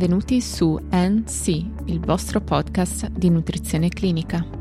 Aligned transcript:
benvenuti 0.00 0.40
su 0.40 0.80
NC, 0.90 1.48
il 1.84 2.00
vostro 2.00 2.40
podcast 2.40 3.08
di 3.10 3.28
nutrizione 3.28 3.90
clinica. 3.90 4.59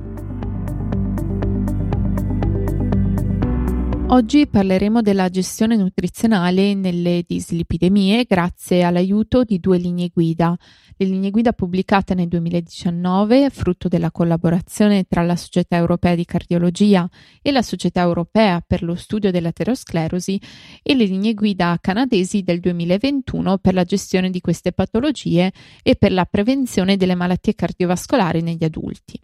Oggi 4.12 4.48
parleremo 4.48 5.04
della 5.04 5.30
gestione 5.30 5.76
nutrizionale 5.76 6.74
nelle 6.74 7.24
dislipidemie 7.28 8.24
grazie 8.24 8.82
all'aiuto 8.82 9.44
di 9.44 9.60
due 9.60 9.78
linee 9.78 10.10
guida. 10.12 10.58
Le 10.98 11.06
linee 11.06 11.30
guida 11.30 11.54
pubblicate 11.54 12.16
nel 12.16 12.28
2019, 12.28 13.52
frutto 13.52 13.88
della 13.88 14.10
collaborazione 14.10 15.04
tra 15.08 15.22
la 15.22 15.36
Società 15.36 15.76
Europea 15.76 16.16
di 16.16 16.26
Cardiologia 16.26 17.08
e 17.40 17.52
la 17.52 17.62
Società 17.62 18.02
Europea 18.02 18.64
per 18.66 18.82
lo 18.82 18.96
studio 18.96 19.30
dell'aterosclerosi, 19.30 20.42
e 20.82 20.96
le 20.96 21.06
linee 21.06 21.36
guida 21.36 21.78
canadesi 21.80 22.42
del 22.42 22.62
2021 22.62 23.60
per 23.60 23.76
la 23.76 23.84
gestione 23.84 24.32
di 24.32 24.42
queste 24.42 24.72
patologie 24.72 25.54
e 25.84 25.96
per 25.96 26.12
la 26.14 26.26
prevenzione 26.26 26.98
delle 26.98 27.14
malattie 27.14 27.54
cardiovascolari 27.54 28.42
negli 28.42 28.64
adulti. 28.64 29.22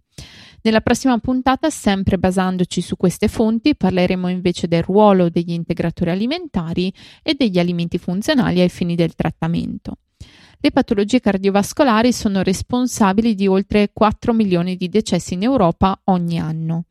Nella 0.65 0.81
prossima 0.81 1.19
puntata, 1.19 1.69
sempre 1.69 2.17
basandoci 2.17 2.81
su 2.81 2.97
queste 2.97 3.27
fonti, 3.27 3.75
parleremo 3.75 4.27
invece 4.29 4.67
del 4.67 4.81
ruolo 4.81 5.29
degli 5.29 5.51
integratori 5.51 6.09
alimentari 6.09 6.91
e 7.21 7.35
degli 7.35 7.59
alimenti 7.59 7.99
funzionali 7.99 8.61
ai 8.61 8.69
fini 8.69 8.95
del 8.95 9.13
trattamento. 9.13 9.97
Le 10.59 10.71
patologie 10.71 11.19
cardiovascolari 11.19 12.11
sono 12.11 12.41
responsabili 12.41 13.35
di 13.35 13.45
oltre 13.45 13.91
4 13.93 14.33
milioni 14.33 14.75
di 14.75 14.89
decessi 14.89 15.35
in 15.35 15.43
Europa 15.43 16.01
ogni 16.05 16.39
anno. 16.39 16.85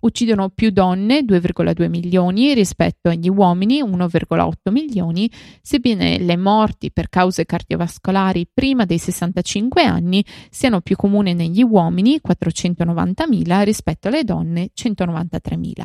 Uccidono 0.00 0.48
più 0.48 0.70
donne, 0.70 1.20
2,2 1.20 1.88
milioni, 1.88 2.54
rispetto 2.54 3.08
agli 3.08 3.28
uomini, 3.28 3.82
1,8 3.82 4.70
milioni, 4.70 5.30
sebbene 5.60 6.18
le 6.18 6.36
morti 6.36 6.90
per 6.90 7.08
cause 7.08 7.44
cardiovascolari 7.44 8.48
prima 8.52 8.84
dei 8.84 8.98
65 8.98 9.82
anni 9.84 10.24
siano 10.50 10.80
più 10.80 10.96
comuni 10.96 11.34
negli 11.34 11.62
uomini, 11.62 12.20
490.000, 12.26 13.62
rispetto 13.62 14.08
alle 14.08 14.24
donne, 14.24 14.70
193.000. 14.74 15.84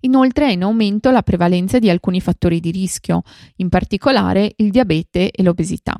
Inoltre 0.00 0.46
è 0.46 0.52
in 0.52 0.62
aumento 0.62 1.10
la 1.10 1.22
prevalenza 1.22 1.78
di 1.78 1.88
alcuni 1.88 2.20
fattori 2.20 2.60
di 2.60 2.70
rischio, 2.70 3.22
in 3.56 3.68
particolare 3.68 4.52
il 4.56 4.70
diabete 4.70 5.30
e 5.30 5.42
l'obesità. 5.42 5.96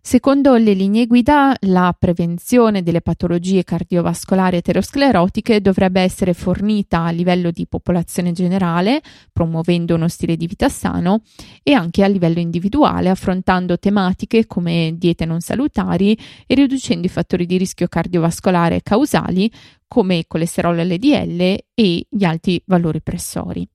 Secondo 0.00 0.54
le 0.56 0.72
linee 0.72 1.06
guida, 1.06 1.54
la 1.62 1.94
prevenzione 1.98 2.82
delle 2.82 3.02
patologie 3.02 3.64
cardiovascolari 3.64 4.56
aterosclerotiche 4.56 5.60
dovrebbe 5.60 6.00
essere 6.00 6.32
fornita 6.32 7.02
a 7.04 7.10
livello 7.10 7.50
di 7.50 7.66
popolazione 7.66 8.32
generale, 8.32 9.02
promuovendo 9.32 9.96
uno 9.96 10.08
stile 10.08 10.36
di 10.36 10.46
vita 10.46 10.68
sano, 10.68 11.22
e 11.62 11.72
anche 11.72 12.04
a 12.04 12.06
livello 12.06 12.38
individuale, 12.38 13.10
affrontando 13.10 13.78
tematiche 13.78 14.46
come 14.46 14.94
diete 14.96 15.26
non 15.26 15.40
salutari 15.40 16.18
e 16.46 16.54
riducendo 16.54 17.06
i 17.06 17.10
fattori 17.10 17.44
di 17.44 17.58
rischio 17.58 17.86
cardiovascolare 17.86 18.82
causali 18.82 19.50
come 19.86 20.24
colesterolo 20.26 20.82
LDL 20.82 21.58
e 21.74 22.06
gli 22.08 22.24
alti 22.24 22.62
valori 22.66 23.02
pressori. 23.02 23.68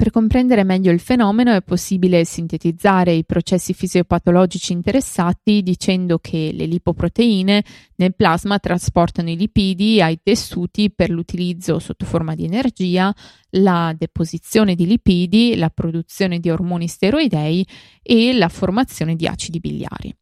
Per 0.00 0.12
comprendere 0.12 0.62
meglio 0.62 0.92
il 0.92 1.00
fenomeno 1.00 1.52
è 1.52 1.60
possibile 1.60 2.24
sintetizzare 2.24 3.12
i 3.12 3.24
processi 3.24 3.74
fisiopatologici 3.74 4.72
interessati 4.72 5.60
dicendo 5.60 6.20
che 6.20 6.52
le 6.54 6.66
lipoproteine 6.66 7.64
nel 7.96 8.14
plasma 8.14 8.60
trasportano 8.60 9.28
i 9.28 9.36
lipidi 9.36 10.00
ai 10.00 10.20
tessuti 10.22 10.92
per 10.92 11.10
l'utilizzo 11.10 11.80
sotto 11.80 12.06
forma 12.06 12.36
di 12.36 12.44
energia, 12.44 13.12
la 13.56 13.92
deposizione 13.98 14.76
di 14.76 14.86
lipidi, 14.86 15.56
la 15.56 15.68
produzione 15.68 16.38
di 16.38 16.48
ormoni 16.48 16.86
steroidei 16.86 17.66
e 18.00 18.34
la 18.34 18.48
formazione 18.48 19.16
di 19.16 19.26
acidi 19.26 19.58
biliari. 19.58 20.14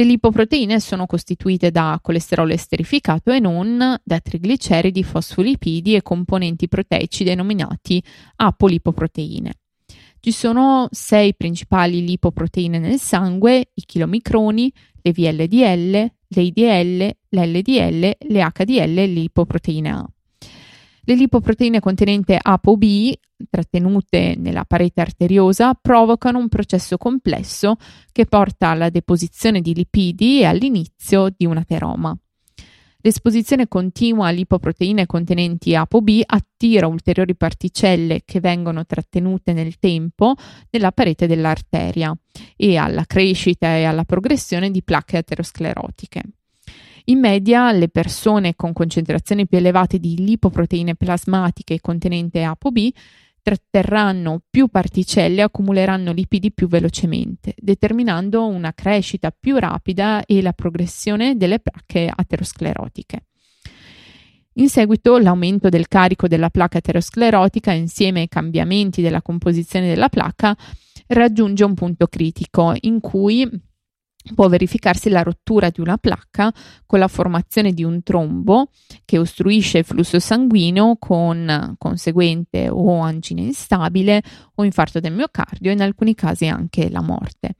Le 0.00 0.06
lipoproteine 0.06 0.80
sono 0.80 1.04
costituite 1.04 1.70
da 1.70 1.98
colesterolo 2.00 2.54
esterificato 2.54 3.32
e 3.32 3.38
non, 3.38 4.00
da 4.02 4.18
trigliceridi, 4.18 5.04
fosfolipidi 5.04 5.94
e 5.94 6.00
componenti 6.00 6.68
proteici 6.68 7.22
denominati 7.22 8.02
apolipoproteine. 8.36 9.52
Ci 10.18 10.32
sono 10.32 10.88
sei 10.90 11.34
principali 11.34 12.02
lipoproteine 12.02 12.78
nel 12.78 12.98
sangue, 12.98 13.72
i 13.74 13.82
chilomicroni, 13.84 14.72
le 15.02 15.12
VLDL, 15.12 16.10
le 16.28 16.40
IDL, 16.40 17.16
l'LDL, 17.28 18.16
le 18.20 18.50
HDL 18.54 18.98
e 19.00 19.06
l'ipoproteina 19.06 19.98
A. 19.98 20.10
Le 21.02 21.14
lipoproteine 21.14 21.80
contenenti 21.80 22.36
ApoB, 22.40 22.84
trattenute 23.48 24.34
nella 24.36 24.64
parete 24.64 25.00
arteriosa, 25.00 25.74
provocano 25.74 26.38
un 26.38 26.48
processo 26.48 26.98
complesso 26.98 27.76
che 28.12 28.26
porta 28.26 28.68
alla 28.68 28.90
deposizione 28.90 29.60
di 29.60 29.74
lipidi 29.74 30.40
e 30.40 30.44
all'inizio 30.44 31.28
di 31.34 31.46
un 31.46 31.56
ateroma. 31.56 32.16
L'esposizione 33.02 33.66
continua 33.66 34.26
a 34.26 34.30
lipoproteine 34.30 35.06
contenenti 35.06 35.74
ApoB 35.74 36.20
attira 36.26 36.86
ulteriori 36.86 37.34
particelle 37.34 38.22
che 38.26 38.40
vengono 38.40 38.84
trattenute 38.84 39.54
nel 39.54 39.78
tempo 39.78 40.34
nella 40.68 40.92
parete 40.92 41.26
dell'arteria 41.26 42.14
e 42.56 42.76
alla 42.76 43.06
crescita 43.06 43.74
e 43.74 43.84
alla 43.84 44.04
progressione 44.04 44.70
di 44.70 44.82
placche 44.82 45.16
aterosclerotiche. 45.16 46.22
In 47.04 47.18
media 47.18 47.72
le 47.72 47.88
persone 47.88 48.54
con 48.54 48.72
concentrazioni 48.72 49.46
più 49.46 49.58
elevate 49.58 49.98
di 49.98 50.16
lipoproteine 50.16 50.94
plasmatiche 50.94 51.80
contenente 51.80 52.42
ApoB 52.42 52.90
tratterranno 53.42 54.42
più 54.50 54.68
particelle 54.68 55.40
e 55.40 55.44
accumuleranno 55.44 56.12
lipidi 56.12 56.52
più 56.52 56.68
velocemente, 56.68 57.54
determinando 57.56 58.46
una 58.46 58.72
crescita 58.74 59.30
più 59.30 59.56
rapida 59.56 60.24
e 60.26 60.42
la 60.42 60.52
progressione 60.52 61.36
delle 61.36 61.58
placche 61.58 62.10
aterosclerotiche. 62.14 63.24
In 64.54 64.68
seguito 64.68 65.16
l'aumento 65.16 65.68
del 65.68 65.88
carico 65.88 66.28
della 66.28 66.50
placca 66.50 66.78
aterosclerotica 66.78 67.72
insieme 67.72 68.20
ai 68.20 68.28
cambiamenti 68.28 69.00
della 69.00 69.22
composizione 69.22 69.88
della 69.88 70.08
placca 70.08 70.56
raggiunge 71.06 71.64
un 71.64 71.74
punto 71.74 72.08
critico 72.08 72.74
in 72.80 73.00
cui 73.00 73.48
può 74.34 74.48
verificarsi 74.48 75.08
la 75.08 75.22
rottura 75.22 75.70
di 75.70 75.80
una 75.80 75.96
placca 75.96 76.52
con 76.86 76.98
la 76.98 77.08
formazione 77.08 77.72
di 77.72 77.84
un 77.84 78.02
trombo 78.02 78.68
che 79.04 79.18
ostruisce 79.18 79.78
il 79.78 79.84
flusso 79.84 80.18
sanguigno 80.18 80.96
con 80.98 81.74
conseguente 81.78 82.68
o 82.68 83.00
angina 83.00 83.40
instabile 83.40 84.22
o 84.56 84.64
infarto 84.64 85.00
del 85.00 85.14
miocardio 85.14 85.70
e 85.70 85.74
in 85.74 85.82
alcuni 85.82 86.14
casi 86.14 86.46
anche 86.46 86.90
la 86.90 87.00
morte. 87.00 87.54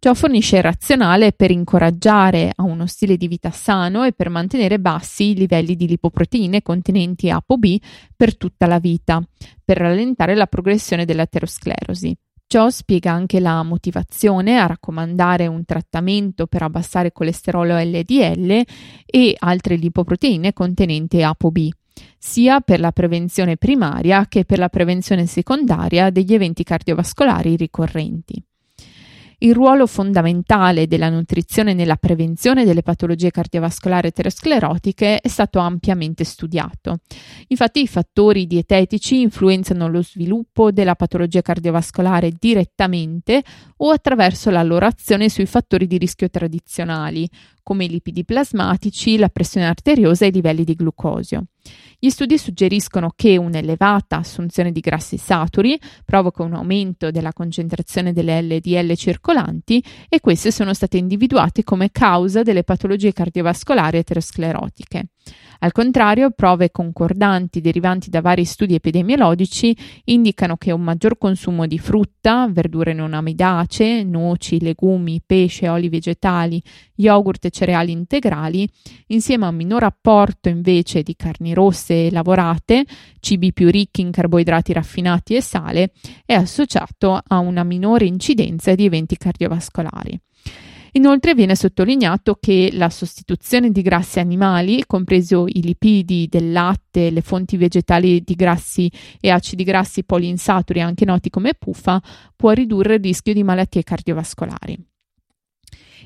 Ciò 0.00 0.14
fornisce 0.14 0.58
il 0.58 0.62
razionale 0.62 1.32
per 1.32 1.50
incoraggiare 1.50 2.52
a 2.54 2.62
uno 2.62 2.86
stile 2.86 3.16
di 3.16 3.26
vita 3.26 3.50
sano 3.50 4.04
e 4.04 4.12
per 4.12 4.28
mantenere 4.28 4.78
bassi 4.78 5.30
i 5.30 5.34
livelli 5.34 5.74
di 5.74 5.88
lipoproteine 5.88 6.62
contenenti 6.62 7.30
ApoB 7.30 7.78
per 8.14 8.36
tutta 8.36 8.68
la 8.68 8.78
vita, 8.78 9.20
per 9.64 9.78
rallentare 9.78 10.36
la 10.36 10.46
progressione 10.46 11.04
dell'aterosclerosi. 11.04 12.16
Ciò 12.50 12.70
spiega 12.70 13.12
anche 13.12 13.40
la 13.40 13.62
motivazione 13.62 14.58
a 14.58 14.64
raccomandare 14.64 15.46
un 15.46 15.66
trattamento 15.66 16.46
per 16.46 16.62
abbassare 16.62 17.12
colesterolo 17.12 17.76
LDL 17.76 18.64
e 19.04 19.36
altre 19.38 19.76
lipoproteine 19.76 20.54
contenenti 20.54 21.22
ApoB, 21.22 21.68
sia 22.16 22.60
per 22.60 22.80
la 22.80 22.90
prevenzione 22.90 23.58
primaria 23.58 24.24
che 24.28 24.46
per 24.46 24.56
la 24.56 24.70
prevenzione 24.70 25.26
secondaria 25.26 26.08
degli 26.08 26.32
eventi 26.32 26.64
cardiovascolari 26.64 27.54
ricorrenti. 27.54 28.42
Il 29.40 29.54
ruolo 29.54 29.86
fondamentale 29.86 30.88
della 30.88 31.08
nutrizione 31.08 31.72
nella 31.72 31.94
prevenzione 31.94 32.64
delle 32.64 32.82
patologie 32.82 33.30
cardiovascolari 33.30 34.08
aterosclerotiche 34.08 35.20
è 35.20 35.28
stato 35.28 35.60
ampiamente 35.60 36.24
studiato. 36.24 36.98
Infatti 37.46 37.82
i 37.82 37.86
fattori 37.86 38.48
dietetici 38.48 39.20
influenzano 39.20 39.86
lo 39.86 40.02
sviluppo 40.02 40.72
della 40.72 40.96
patologia 40.96 41.40
cardiovascolare 41.40 42.32
direttamente 42.36 43.44
o 43.76 43.90
attraverso 43.90 44.50
la 44.50 44.64
loro 44.64 44.86
azione 44.86 45.28
sui 45.28 45.46
fattori 45.46 45.86
di 45.86 45.98
rischio 45.98 46.28
tradizionali, 46.28 47.28
come 47.68 47.84
i 47.84 47.90
lipidi 47.90 48.24
plasmatici, 48.24 49.18
la 49.18 49.28
pressione 49.28 49.66
arteriosa 49.66 50.24
e 50.24 50.28
i 50.28 50.32
livelli 50.32 50.64
di 50.64 50.72
glucosio. 50.74 51.48
Gli 51.98 52.08
studi 52.08 52.38
suggeriscono 52.38 53.12
che 53.14 53.36
un'elevata 53.36 54.16
assunzione 54.16 54.72
di 54.72 54.80
grassi 54.80 55.18
saturi 55.18 55.78
provoca 56.02 56.42
un 56.42 56.54
aumento 56.54 57.10
della 57.10 57.34
concentrazione 57.34 58.14
delle 58.14 58.40
LDL 58.40 58.94
circolanti 58.94 59.84
e 60.08 60.20
queste 60.20 60.50
sono 60.50 60.72
state 60.72 60.96
individuate 60.96 61.62
come 61.62 61.90
causa 61.90 62.42
delle 62.42 62.64
patologie 62.64 63.12
cardiovascolari 63.12 63.98
aterosclerotiche. 63.98 65.08
Al 65.60 65.72
contrario, 65.72 66.30
prove 66.30 66.70
concordanti 66.70 67.60
derivanti 67.60 68.10
da 68.10 68.20
vari 68.20 68.44
studi 68.44 68.74
epidemiologici 68.74 69.76
indicano 70.04 70.56
che 70.56 70.70
un 70.70 70.82
maggior 70.82 71.18
consumo 71.18 71.66
di 71.66 71.78
frutta, 71.78 72.48
verdure 72.48 72.92
non 72.92 73.12
amidacee, 73.12 74.04
noci, 74.04 74.60
legumi, 74.60 75.20
pesce, 75.24 75.68
oli 75.68 75.88
vegetali, 75.88 76.62
yogurt 76.94 77.46
e 77.46 77.50
cereali 77.50 77.90
integrali, 77.90 78.68
insieme 79.08 79.46
a 79.46 79.48
un 79.48 79.56
minor 79.56 79.82
apporto 79.82 80.48
invece 80.48 81.02
di 81.02 81.16
carni 81.16 81.54
rosse 81.54 82.06
e 82.06 82.10
lavorate, 82.12 82.84
cibi 83.18 83.52
più 83.52 83.68
ricchi 83.68 84.00
in 84.00 84.12
carboidrati 84.12 84.72
raffinati 84.72 85.34
e 85.34 85.42
sale, 85.42 85.90
è 86.24 86.34
associato 86.34 87.20
a 87.26 87.38
una 87.38 87.64
minore 87.64 88.04
incidenza 88.04 88.74
di 88.76 88.84
eventi 88.84 89.16
cardiovascolari. 89.16 90.20
Inoltre 90.98 91.32
viene 91.34 91.54
sottolineato 91.54 92.36
che 92.40 92.70
la 92.72 92.90
sostituzione 92.90 93.70
di 93.70 93.82
grassi 93.82 94.18
animali, 94.18 94.82
compreso 94.84 95.46
i 95.46 95.62
lipidi 95.62 96.26
del 96.28 96.50
latte, 96.50 97.10
le 97.10 97.20
fonti 97.20 97.56
vegetali 97.56 98.20
di 98.20 98.34
grassi 98.34 98.90
e 99.20 99.30
acidi 99.30 99.62
grassi 99.62 100.02
poliinsaturi, 100.02 100.80
anche 100.80 101.04
noti 101.04 101.30
come 101.30 101.54
PUFA, 101.54 102.02
può 102.34 102.50
ridurre 102.50 102.94
il 102.94 103.00
rischio 103.00 103.32
di 103.32 103.44
malattie 103.44 103.84
cardiovascolari. 103.84 104.76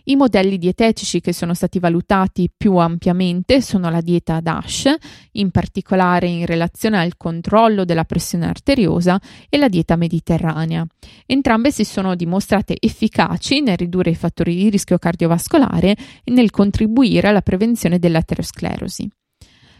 I 0.04 0.16
modelli 0.16 0.58
dietetici 0.58 1.20
che 1.20 1.32
sono 1.32 1.54
stati 1.54 1.78
valutati 1.78 2.50
più 2.54 2.76
ampiamente 2.76 3.60
sono 3.62 3.88
la 3.88 4.00
dieta 4.00 4.40
DASH, 4.40 4.94
in 5.32 5.50
particolare 5.50 6.26
in 6.26 6.44
relazione 6.44 6.98
al 6.98 7.16
controllo 7.16 7.84
della 7.84 8.04
pressione 8.04 8.46
arteriosa, 8.46 9.20
e 9.48 9.58
la 9.58 9.68
dieta 9.68 9.96
mediterranea. 9.96 10.84
Entrambe 11.26 11.70
si 11.70 11.84
sono 11.84 12.14
dimostrate 12.14 12.76
efficaci 12.78 13.60
nel 13.60 13.76
ridurre 13.76 14.10
i 14.10 14.16
fattori 14.16 14.56
di 14.56 14.70
rischio 14.70 14.98
cardiovascolare 14.98 15.96
e 16.24 16.32
nel 16.32 16.50
contribuire 16.50 17.28
alla 17.28 17.42
prevenzione 17.42 17.98
dell'aterosclerosi. 17.98 19.08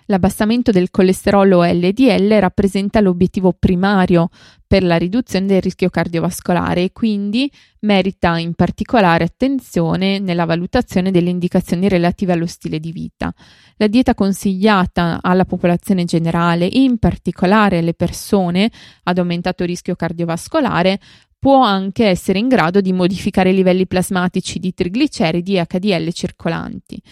L'abbassamento 0.07 0.73
del 0.73 0.91
colesterolo 0.91 1.63
LDL 1.63 2.39
rappresenta 2.41 3.01
l'obiettivo 3.01 3.53
primario 3.53 4.29
per 4.67 4.83
la 4.83 4.97
riduzione 4.97 5.47
del 5.47 5.63
rischio 5.63 5.91
cardiovascolare 5.91 6.85
e 6.85 6.93
quindi 6.93 7.51
merita 7.81 8.39
in 8.39 8.55
particolare 8.55 9.25
attenzione 9.25 10.19
nella 10.19 10.45
valutazione 10.45 11.11
delle 11.11 11.31
indicazioni 11.31 11.89
relative 11.89 12.33
allo 12.33 12.47
stile 12.47 12.81
di 12.81 12.91
vita. 12.91 13.33
La 13.77 13.87
dieta 13.87 14.15
consigliata 14.15 15.19
alla 15.21 15.45
popolazione 15.45 16.05
generale 16.05 16.69
e 16.69 16.83
in 16.83 16.99
particolare 16.99 17.79
alle 17.79 17.95
persone 17.95 18.71
ad 19.05 19.19
aumentato 19.19 19.65
rischio 19.65 19.95
cardiovascolare 19.95 20.99
può 21.39 21.61
anche 21.63 22.07
essere 22.07 22.39
in 22.39 22.49
grado 22.49 22.81
di 22.81 22.93
modificare 22.93 23.51
i 23.51 23.55
livelli 23.55 23.87
plasmatici 23.87 24.59
di 24.59 24.73
trigliceridi 24.73 25.57
e 25.57 25.67
HDL 25.67 26.13
circolanti. 26.13 27.03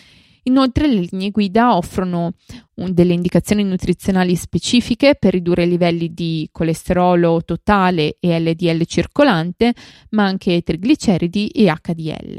Inoltre 0.44 0.86
le 0.86 1.06
linee 1.10 1.30
guida 1.30 1.76
offrono 1.76 2.32
delle 2.74 3.12
indicazioni 3.12 3.62
nutrizionali 3.64 4.34
specifiche 4.36 5.16
per 5.18 5.32
ridurre 5.32 5.64
i 5.64 5.68
livelli 5.68 6.14
di 6.14 6.48
colesterolo 6.50 7.42
totale 7.44 8.16
e 8.20 8.38
LDL 8.38 8.84
circolante, 8.86 9.74
ma 10.10 10.24
anche 10.24 10.62
trigliceridi 10.62 11.48
e 11.48 11.64
HDL. 11.72 12.36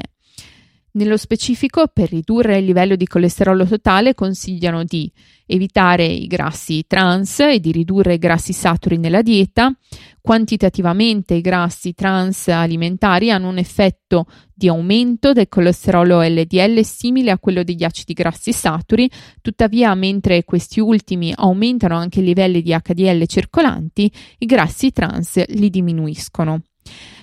Nello 0.94 1.16
specifico, 1.16 1.86
per 1.90 2.10
ridurre 2.10 2.58
il 2.58 2.66
livello 2.66 2.96
di 2.96 3.06
colesterolo 3.06 3.64
totale, 3.64 4.14
consigliano 4.14 4.84
di 4.84 5.10
evitare 5.46 6.04
i 6.04 6.26
grassi 6.26 6.84
trans 6.86 7.40
e 7.40 7.60
di 7.60 7.72
ridurre 7.72 8.14
i 8.14 8.18
grassi 8.18 8.52
saturi 8.52 8.98
nella 8.98 9.22
dieta. 9.22 9.74
Quantitativamente 10.20 11.32
i 11.32 11.40
grassi 11.40 11.94
trans 11.94 12.48
alimentari 12.48 13.30
hanno 13.30 13.48
un 13.48 13.56
effetto 13.56 14.26
di 14.52 14.68
aumento 14.68 15.32
del 15.32 15.48
colesterolo 15.48 16.20
LDL 16.20 16.84
simile 16.84 17.30
a 17.30 17.38
quello 17.38 17.62
degli 17.62 17.84
acidi 17.84 18.12
grassi 18.12 18.52
saturi, 18.52 19.10
tuttavia 19.40 19.94
mentre 19.94 20.44
questi 20.44 20.78
ultimi 20.78 21.32
aumentano 21.34 21.96
anche 21.96 22.20
i 22.20 22.24
livelli 22.24 22.60
di 22.60 22.70
HDL 22.70 23.24
circolanti, 23.24 24.12
i 24.40 24.44
grassi 24.44 24.92
trans 24.92 25.42
li 25.46 25.70
diminuiscono. 25.70 26.60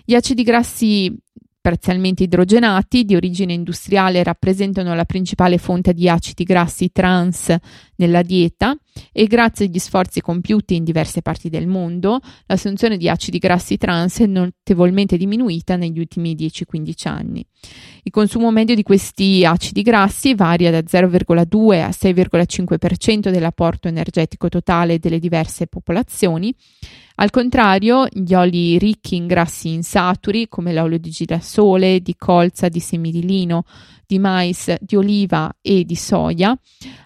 Gli 0.04 0.16
acidi 0.16 0.42
grassi 0.42 1.16
parzialmente 1.70 2.24
idrogenati 2.24 3.06
di 3.06 3.16
origine 3.16 3.54
industriale 3.54 4.24
rappresentano 4.24 4.96
la 4.96 5.06
principale 5.06 5.60
fonte 5.60 5.94
di 5.94 6.10
acidi 6.10 6.44
grassi 6.44 6.92
trans 6.92 7.56
nella 8.00 8.24
dieta 8.24 8.76
e 9.14 9.26
grazie 9.28 9.66
agli 9.66 9.80
sforzi 9.80 10.20
compiuti 10.22 10.76
in 10.76 10.84
diverse 10.84 11.22
parti 11.22 11.50
del 11.50 11.68
mondo, 11.68 12.20
l'assunzione 12.48 12.98
di 12.98 13.08
acidi 13.08 13.38
grassi 13.38 13.78
trans 13.78 14.20
è 14.20 14.26
notevolmente 14.26 15.16
diminuita 15.16 15.76
negli 15.76 16.00
ultimi 16.00 16.36
10-15 16.36 17.08
anni. 17.08 17.46
Il 18.04 18.12
consumo 18.12 18.52
medio 18.52 18.76
di 18.76 18.84
questi 18.84 19.46
acidi 19.46 19.82
grassi 19.82 20.34
varia 20.34 20.72
da 20.72 20.80
0,2 20.80 21.82
a 21.82 21.90
6,5% 21.90 23.30
dell'apporto 23.30 23.88
energetico 23.88 24.50
totale 24.50 25.00
delle 25.00 25.20
diverse 25.20 25.68
popolazioni 25.68 26.54
al 27.22 27.32
contrario, 27.32 28.08
gli 28.10 28.34
oli 28.34 28.78
ricchi 28.78 29.18
in 29.18 29.28
grassi 29.28 29.74
insaturi, 29.74 30.48
come 30.48 30.72
l'olio 30.72 30.98
di 30.98 31.10
girasole, 31.10 32.00
di 32.00 32.16
colza, 32.16 32.70
di 32.70 32.80
semi 32.80 33.12
di 33.12 33.26
lino, 33.26 33.66
di 34.08 34.20
mais, 34.20 34.74
di 34.80 34.96
oliva 34.96 35.54
e 35.62 35.84
di 35.84 35.96
soia, 35.96 36.58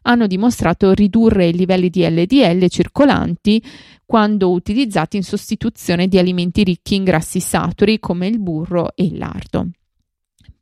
hanno 0.03 0.27
dimostrato 0.27 0.82
ridurre 0.91 1.47
i 1.47 1.53
livelli 1.53 1.89
di 1.89 2.03
LDL 2.03 2.67
circolanti 2.67 3.63
quando 4.05 4.51
utilizzati 4.51 5.17
in 5.17 5.23
sostituzione 5.23 6.07
di 6.07 6.17
alimenti 6.17 6.63
ricchi 6.63 6.95
in 6.95 7.03
grassi 7.03 7.39
saturi 7.39 7.99
come 7.99 8.27
il 8.27 8.39
burro 8.39 8.95
e 8.95 9.05
il 9.05 9.17
lardo. 9.17 9.69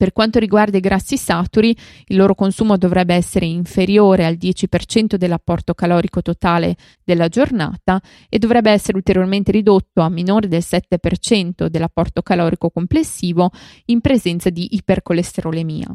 Per 0.01 0.13
quanto 0.13 0.39
riguarda 0.39 0.77
i 0.77 0.81
grassi 0.81 1.15
saturi, 1.15 1.75
il 2.07 2.15
loro 2.15 2.33
consumo 2.33 2.75
dovrebbe 2.75 3.13
essere 3.13 3.45
inferiore 3.45 4.25
al 4.25 4.35
10% 4.35 5.15
dell'apporto 5.15 5.75
calorico 5.75 6.23
totale 6.23 6.75
della 7.03 7.27
giornata 7.27 8.01
e 8.27 8.39
dovrebbe 8.39 8.71
essere 8.71 8.97
ulteriormente 8.97 9.51
ridotto 9.51 10.01
a 10.01 10.09
minore 10.09 10.47
del 10.47 10.63
7% 10.65 11.67
dell'apporto 11.67 12.23
calorico 12.23 12.71
complessivo 12.71 13.51
in 13.85 14.01
presenza 14.01 14.49
di 14.49 14.75
ipercolesterolemia. 14.75 15.87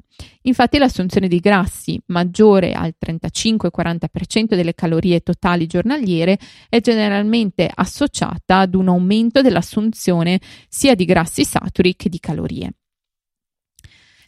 Infatti 0.42 0.78
l'assunzione 0.78 1.26
di 1.26 1.40
grassi 1.40 2.00
maggiore 2.06 2.74
al 2.74 2.94
35-40% 3.04 4.54
delle 4.54 4.74
calorie 4.74 5.20
totali 5.20 5.66
giornaliere 5.66 6.38
è 6.68 6.80
generalmente 6.80 7.68
associata 7.74 8.58
ad 8.58 8.74
un 8.74 8.86
aumento 8.86 9.42
dell'assunzione 9.42 10.40
sia 10.68 10.94
di 10.94 11.04
grassi 11.04 11.44
saturi 11.44 11.96
che 11.96 12.08
di 12.08 12.20
calorie. 12.20 12.72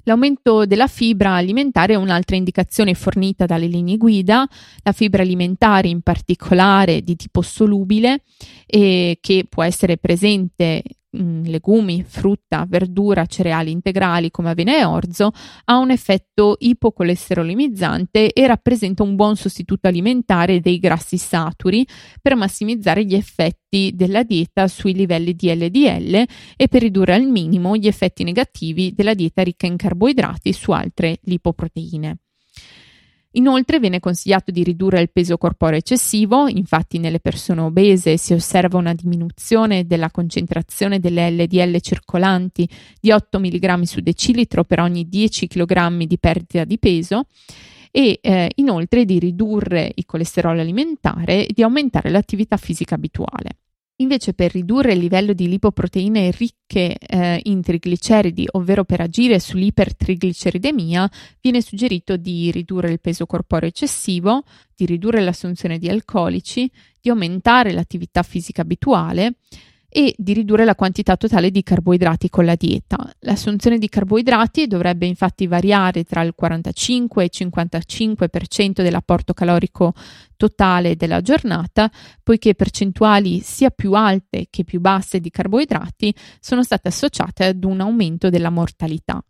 L'aumento 0.04 0.66
della 0.66 0.86
fibra 0.86 1.34
alimentare 1.34 1.94
è 1.94 1.96
un'altra 1.96 2.36
indicazione 2.36 2.94
fornita 2.94 3.46
dalle 3.46 3.66
linee 3.66 3.96
guida, 3.96 4.46
la 4.82 4.92
fibra 4.92 5.22
alimentare 5.22 5.88
in 5.88 6.00
particolare 6.02 7.02
di 7.02 7.16
tipo 7.16 7.42
solubile 7.42 8.22
e 8.66 9.18
che 9.20 9.46
può 9.48 9.62
essere 9.62 9.98
presente 9.98 10.82
Mm, 11.16 11.44
legumi, 11.44 12.04
frutta, 12.06 12.66
verdura, 12.68 13.24
cereali 13.24 13.70
integrali 13.70 14.30
come 14.30 14.50
avena 14.50 14.76
e 14.76 14.84
orzo, 14.84 15.30
ha 15.64 15.78
un 15.78 15.90
effetto 15.90 16.56
ipocolesterolemizzante 16.58 18.30
e 18.30 18.46
rappresenta 18.46 19.04
un 19.04 19.16
buon 19.16 19.34
sostituto 19.34 19.88
alimentare 19.88 20.60
dei 20.60 20.78
grassi 20.78 21.16
saturi 21.16 21.86
per 22.20 22.36
massimizzare 22.36 23.06
gli 23.06 23.14
effetti 23.14 23.92
della 23.94 24.22
dieta 24.22 24.68
sui 24.68 24.92
livelli 24.92 25.34
di 25.34 25.50
LDL 25.50 26.26
e 26.56 26.68
per 26.68 26.82
ridurre 26.82 27.14
al 27.14 27.26
minimo 27.26 27.74
gli 27.74 27.86
effetti 27.86 28.22
negativi 28.22 28.92
della 28.92 29.14
dieta 29.14 29.42
ricca 29.42 29.66
in 29.66 29.78
carboidrati 29.78 30.52
su 30.52 30.72
altre 30.72 31.20
lipoproteine. 31.22 32.18
Inoltre 33.38 33.78
viene 33.78 34.00
consigliato 34.00 34.50
di 34.50 34.64
ridurre 34.64 35.00
il 35.00 35.10
peso 35.10 35.38
corporeo 35.38 35.78
eccessivo, 35.78 36.48
infatti 36.48 36.98
nelle 36.98 37.20
persone 37.20 37.60
obese 37.60 38.16
si 38.16 38.32
osserva 38.32 38.78
una 38.78 38.94
diminuzione 38.94 39.86
della 39.86 40.10
concentrazione 40.10 40.98
delle 40.98 41.30
LDL 41.30 41.78
circolanti 41.80 42.68
di 43.00 43.12
8 43.12 43.38
mg 43.38 43.82
su 43.82 44.00
decilitro 44.00 44.64
per 44.64 44.80
ogni 44.80 45.08
10 45.08 45.46
kg 45.46 46.02
di 46.02 46.18
perdita 46.18 46.64
di 46.64 46.78
peso 46.80 47.26
e 47.92 48.18
eh, 48.20 48.50
inoltre 48.56 49.04
di 49.04 49.20
ridurre 49.20 49.92
il 49.94 50.04
colesterolo 50.04 50.60
alimentare 50.60 51.46
e 51.46 51.52
di 51.54 51.62
aumentare 51.62 52.10
l'attività 52.10 52.56
fisica 52.56 52.96
abituale. 52.96 53.56
Invece 54.00 54.32
per 54.32 54.52
ridurre 54.52 54.92
il 54.92 55.00
livello 55.00 55.32
di 55.32 55.48
lipoproteine 55.48 56.30
ricche 56.30 56.96
eh, 56.96 57.40
in 57.44 57.62
trigliceridi, 57.62 58.46
ovvero 58.52 58.84
per 58.84 59.00
agire 59.00 59.40
sull'ipertrigliceridemia, 59.40 61.10
viene 61.40 61.60
suggerito 61.60 62.16
di 62.16 62.52
ridurre 62.52 62.92
il 62.92 63.00
peso 63.00 63.26
corporeo 63.26 63.68
eccessivo, 63.68 64.44
di 64.76 64.86
ridurre 64.86 65.20
l'assunzione 65.20 65.78
di 65.78 65.88
alcolici, 65.88 66.70
di 67.00 67.10
aumentare 67.10 67.72
l'attività 67.72 68.22
fisica 68.22 68.62
abituale 68.62 69.34
e 69.90 70.14
di 70.18 70.34
ridurre 70.34 70.64
la 70.64 70.74
quantità 70.74 71.16
totale 71.16 71.50
di 71.50 71.62
carboidrati 71.62 72.28
con 72.28 72.44
la 72.44 72.54
dieta. 72.56 73.10
L'assunzione 73.20 73.78
di 73.78 73.88
carboidrati 73.88 74.66
dovrebbe 74.66 75.06
infatti 75.06 75.46
variare 75.46 76.04
tra 76.04 76.22
il 76.22 76.34
45 76.34 77.22
e 77.22 77.30
il 77.32 77.46
55% 77.46 78.82
dell'apporto 78.82 79.32
calorico 79.32 79.94
totale 80.36 80.96
della 80.96 81.22
giornata, 81.22 81.90
poiché 82.22 82.54
percentuali 82.54 83.40
sia 83.40 83.70
più 83.70 83.94
alte 83.94 84.46
che 84.50 84.64
più 84.64 84.80
basse 84.80 85.20
di 85.20 85.30
carboidrati 85.30 86.14
sono 86.38 86.62
state 86.62 86.88
associate 86.88 87.44
ad 87.46 87.64
un 87.64 87.80
aumento 87.80 88.28
della 88.28 88.50
mortalità. 88.50 89.22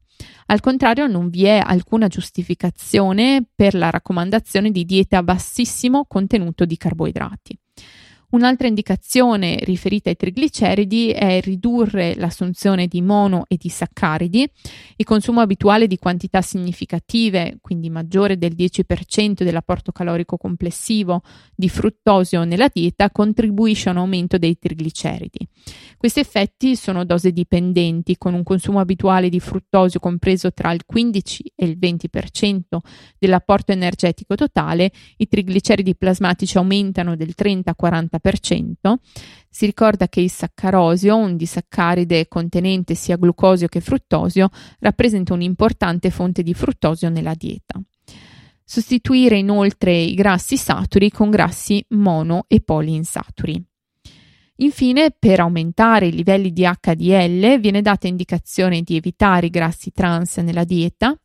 Al 0.46 0.60
contrario, 0.60 1.06
non 1.06 1.28
vi 1.28 1.44
è 1.44 1.62
alcuna 1.64 2.08
giustificazione 2.08 3.44
per 3.54 3.74
la 3.74 3.90
raccomandazione 3.90 4.70
di 4.70 4.84
diete 4.84 5.14
a 5.14 5.22
bassissimo 5.22 6.06
contenuto 6.06 6.64
di 6.64 6.76
carboidrati. 6.76 7.58
Un'altra 8.30 8.66
indicazione 8.68 9.56
riferita 9.62 10.10
ai 10.10 10.16
trigliceridi 10.16 11.12
è 11.12 11.40
ridurre 11.40 12.14
l'assunzione 12.14 12.86
di 12.86 13.00
mono 13.00 13.46
e 13.48 13.56
di 13.56 13.70
saccaridi. 13.70 14.46
Il 14.96 15.06
consumo 15.06 15.40
abituale 15.40 15.86
di 15.86 15.96
quantità 15.96 16.42
significative, 16.42 17.56
quindi 17.62 17.88
maggiore 17.88 18.36
del 18.36 18.52
10% 18.54 19.44
dell'apporto 19.44 19.92
calorico 19.92 20.36
complessivo 20.36 21.22
di 21.54 21.70
fruttosio 21.70 22.44
nella 22.44 22.68
dieta, 22.70 23.10
contribuisce 23.10 23.88
a 23.88 23.92
un 23.92 23.98
aumento 23.98 24.36
dei 24.36 24.58
trigliceridi. 24.58 25.48
Questi 25.96 26.20
effetti 26.20 26.76
sono 26.76 27.06
dose 27.06 27.32
dipendenti, 27.32 28.18
con 28.18 28.34
un 28.34 28.42
consumo 28.42 28.78
abituale 28.78 29.30
di 29.30 29.40
fruttosio 29.40 30.00
compreso 30.00 30.52
tra 30.52 30.70
il 30.72 30.84
15 30.84 31.52
e 31.56 31.64
il 31.64 31.78
20% 31.80 32.60
dell'apporto 33.18 33.72
energetico 33.72 34.34
totale, 34.34 34.92
i 35.16 35.26
trigliceridi 35.26 35.96
plasmatici 35.96 36.58
aumentano 36.58 37.16
del 37.16 37.32
30-40% 37.34 38.16
si 39.48 39.66
ricorda 39.66 40.08
che 40.08 40.20
il 40.20 40.30
saccarosio, 40.30 41.16
un 41.16 41.36
disaccaride 41.36 42.28
contenente 42.28 42.94
sia 42.94 43.16
glucosio 43.16 43.66
che 43.66 43.80
fruttosio, 43.80 44.50
rappresenta 44.80 45.32
un'importante 45.32 46.10
fonte 46.10 46.42
di 46.42 46.54
fruttosio 46.54 47.08
nella 47.08 47.34
dieta. 47.34 47.80
Sostituire 48.64 49.36
inoltre 49.36 49.96
i 49.96 50.14
grassi 50.14 50.56
saturi 50.56 51.10
con 51.10 51.30
grassi 51.30 51.84
mono 51.88 52.44
e 52.48 52.60
poliinsaturi. 52.60 53.64
Infine, 54.60 55.14
per 55.16 55.40
aumentare 55.40 56.06
i 56.06 56.12
livelli 56.12 56.52
di 56.52 56.62
HDL 56.62 57.60
viene 57.60 57.80
data 57.80 58.06
indicazione 58.06 58.82
di 58.82 58.96
evitare 58.96 59.46
i 59.46 59.50
grassi 59.50 59.92
trans 59.92 60.36
nella 60.38 60.64
dieta, 60.64 61.16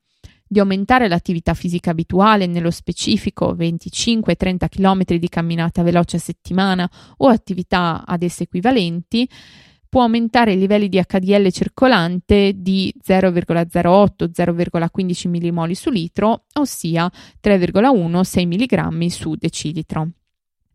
di 0.53 0.59
aumentare 0.59 1.09
l'attività 1.09 1.53
fisica 1.53 1.91
abituale, 1.91 2.45
nello 2.45 2.71
specifico 2.71 3.53
25-30 3.53 4.69
km 4.69 5.03
di 5.17 5.27
camminata 5.27 5.83
veloce 5.83 6.15
a 6.15 6.19
settimana 6.19 6.89
o 7.17 7.27
attività 7.27 8.05
ad 8.05 8.23
esse 8.23 8.43
equivalenti, 8.43 9.27
può 9.89 10.03
aumentare 10.03 10.53
i 10.53 10.57
livelli 10.57 10.87
di 10.87 11.03
HDL 11.05 11.51
circolante 11.51 12.53
di 12.55 12.93
0,08-0,15 13.05 15.27
mmol 15.27 15.75
su 15.75 15.89
litro, 15.89 16.45
ossia 16.53 17.11
3,1-6 17.43 18.47
mg 18.47 19.05
su 19.07 19.35
decilitro. 19.35 20.11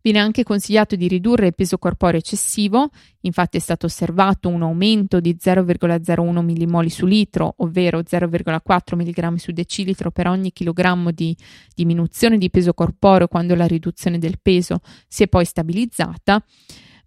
Viene 0.01 0.19
anche 0.19 0.43
consigliato 0.43 0.95
di 0.95 1.07
ridurre 1.07 1.47
il 1.47 1.55
peso 1.55 1.77
corporeo 1.77 2.19
eccessivo, 2.19 2.89
infatti 3.21 3.57
è 3.57 3.59
stato 3.59 3.85
osservato 3.85 4.47
un 4.47 4.61
aumento 4.61 5.19
di 5.19 5.35
0,01 5.37 6.41
millimoli 6.41 6.89
su 6.89 7.05
litro, 7.05 7.55
ovvero 7.57 7.99
0,4 7.99 8.95
mg 8.95 9.35
su 9.35 9.51
decilitro 9.51 10.11
per 10.11 10.27
ogni 10.27 10.53
chilogrammo 10.53 11.11
di 11.11 11.35
diminuzione 11.75 12.37
di 12.37 12.49
peso 12.49 12.73
corporeo 12.73 13.27
quando 13.27 13.55
la 13.55 13.65
riduzione 13.65 14.19
del 14.19 14.39
peso 14.41 14.79
si 15.07 15.23
è 15.23 15.27
poi 15.27 15.43
stabilizzata 15.43 16.43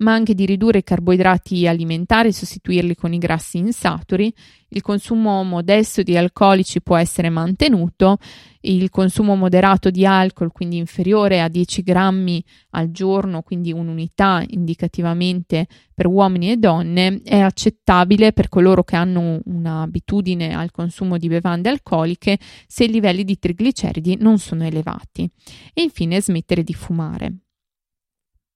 ma 0.02 0.12
anche 0.12 0.34
di 0.34 0.44
ridurre 0.44 0.78
i 0.78 0.84
carboidrati 0.84 1.66
alimentari 1.66 2.28
e 2.28 2.32
sostituirli 2.32 2.94
con 2.94 3.12
i 3.14 3.18
grassi 3.18 3.58
insaturi. 3.58 4.32
Il 4.68 4.82
consumo 4.82 5.42
modesto 5.42 6.02
di 6.02 6.16
alcolici 6.16 6.80
può 6.80 6.96
essere 6.96 7.28
mantenuto, 7.28 8.18
il 8.62 8.90
consumo 8.90 9.34
moderato 9.34 9.90
di 9.90 10.04
alcol, 10.06 10.50
quindi 10.50 10.78
inferiore 10.78 11.40
a 11.40 11.48
10 11.48 11.82
grammi 11.82 12.42
al 12.70 12.90
giorno, 12.90 13.42
quindi 13.42 13.72
un'unità 13.72 14.42
indicativamente 14.46 15.66
per 15.94 16.06
uomini 16.06 16.50
e 16.50 16.56
donne, 16.56 17.20
è 17.22 17.38
accettabile 17.38 18.32
per 18.32 18.48
coloro 18.48 18.82
che 18.82 18.96
hanno 18.96 19.40
un'abitudine 19.44 20.54
al 20.54 20.70
consumo 20.70 21.18
di 21.18 21.28
bevande 21.28 21.68
alcoliche 21.68 22.38
se 22.66 22.84
i 22.84 22.90
livelli 22.90 23.24
di 23.24 23.38
trigliceridi 23.38 24.16
non 24.20 24.38
sono 24.38 24.64
elevati. 24.64 25.30
E 25.74 25.82
infine 25.82 26.20
smettere 26.20 26.62
di 26.62 26.72
fumare. 26.72 27.34